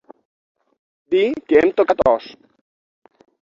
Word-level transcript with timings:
…dir 1.15 1.27
que 1.51 1.61
hem 1.61 1.75
tocat 1.83 2.03
os. 2.15 2.29